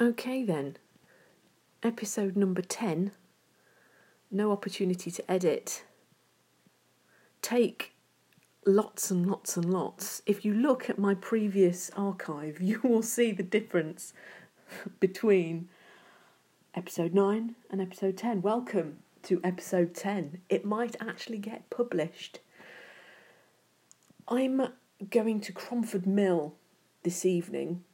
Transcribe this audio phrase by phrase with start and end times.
[0.00, 0.76] Okay, then.
[1.84, 3.12] Episode number 10.
[4.28, 5.84] No opportunity to edit.
[7.42, 7.92] Take
[8.66, 10.20] lots and lots and lots.
[10.26, 14.12] If you look at my previous archive, you will see the difference
[14.98, 15.68] between
[16.74, 18.42] episode 9 and episode 10.
[18.42, 20.40] Welcome to episode 10.
[20.48, 22.40] It might actually get published.
[24.26, 24.72] I'm
[25.08, 26.56] going to Cromford Mill
[27.04, 27.84] this evening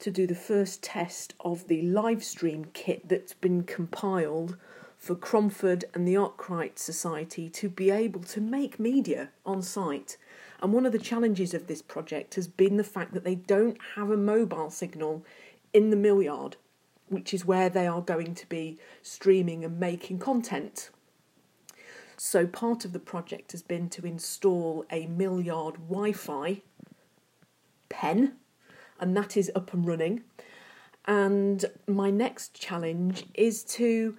[0.00, 4.56] to do the first test of the live stream kit that's been compiled
[4.98, 10.16] for Cromford and the Arkwright Society to be able to make media on site.
[10.62, 13.78] And one of the challenges of this project has been the fact that they don't
[13.94, 15.24] have a mobile signal
[15.72, 16.56] in the mill yard,
[17.08, 20.90] which is where they are going to be streaming and making content.
[22.18, 26.60] So, part of the project has been to install a mill yard Wi Fi
[27.88, 28.36] pen
[29.00, 30.22] and that is up and running.
[31.06, 34.16] And my next challenge is to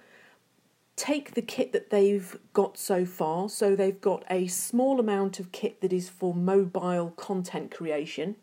[0.96, 3.48] take the kit that they've got so far.
[3.48, 8.36] So they've got a small amount of kit that is for mobile content creation.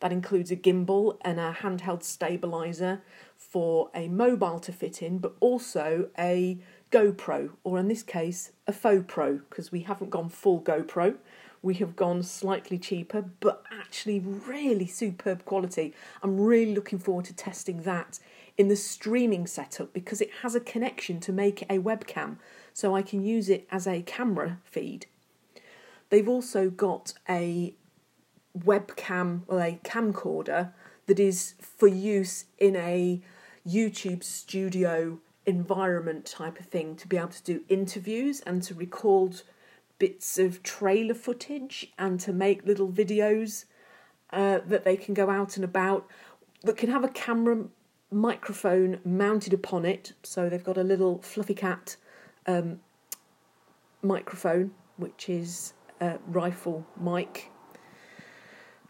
[0.00, 3.02] That includes a gimbal and a handheld stabilizer
[3.36, 6.58] for a mobile to fit in, but also a
[6.92, 11.16] GoPro, or in this case, a faux pro, because we haven't gone full GoPro
[11.62, 15.94] we have gone slightly cheaper, but actually really superb quality.
[16.22, 18.18] I'm really looking forward to testing that
[18.58, 22.36] in the streaming setup because it has a connection to make a webcam,
[22.74, 25.06] so I can use it as a camera feed.
[26.10, 27.74] They've also got a
[28.58, 30.72] webcam or a camcorder
[31.06, 33.22] that is for use in a
[33.66, 39.42] YouTube studio environment type of thing to be able to do interviews and to record
[39.98, 43.64] bits of trailer footage and to make little videos
[44.32, 46.06] uh, that they can go out and about
[46.62, 47.64] that can have a camera
[48.10, 50.12] microphone mounted upon it.
[50.22, 51.96] So they've got a little fluffy cat
[52.46, 52.80] um,
[54.02, 57.50] microphone, which is a rifle mic.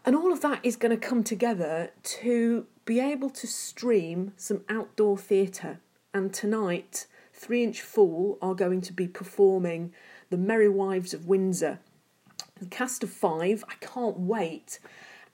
[0.05, 4.61] And all of that is going to come together to be able to stream some
[4.67, 5.79] outdoor theatre.
[6.13, 9.93] And tonight, Three Inch Fool are going to be performing
[10.29, 11.79] the Merry Wives of Windsor.
[12.59, 14.79] The cast of five, I can't wait.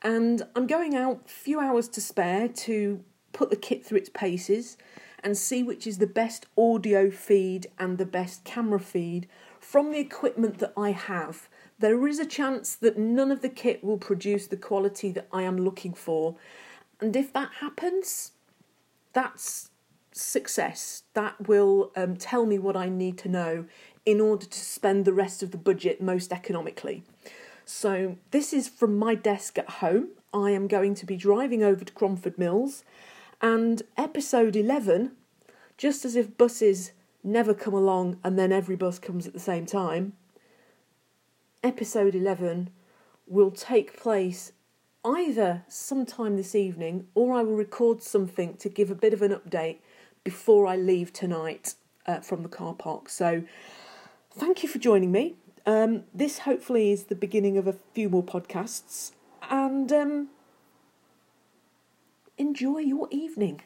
[0.01, 3.03] And I'm going out a few hours to spare to
[3.34, 4.78] put the kit through its paces
[5.22, 9.28] and see which is the best audio feed and the best camera feed
[9.59, 11.50] from the equipment that I have.
[11.78, 15.44] There is a chance that none of the kit will produce the quality that I
[15.44, 16.38] am looking for.
[17.01, 18.31] And if that happens,
[19.11, 19.72] that's
[20.19, 21.03] success.
[21.13, 23.66] That will um, tell me what I need to know
[24.06, 27.03] in order to spend the rest of the budget most economically.
[27.66, 30.09] So, this is from my desk at home.
[30.34, 32.84] I am going to be driving over to Cromford Mills,
[33.41, 35.12] and episode 11,
[35.78, 36.91] just as if buses
[37.24, 40.13] never come along and then every bus comes at the same time,
[41.63, 42.69] episode 11
[43.28, 44.52] will take place
[45.06, 49.31] either sometime this evening or I will record something to give a bit of an
[49.31, 49.78] update
[50.24, 51.75] before I leave tonight
[52.06, 53.09] uh, from the car park.
[53.09, 53.44] So,
[54.31, 55.35] thank you for joining me.
[55.66, 59.12] Um, this hopefully is the beginning of a few more podcasts,
[59.50, 60.29] and um,
[62.38, 63.62] enjoy your evening.